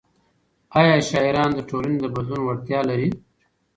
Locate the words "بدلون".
2.15-2.41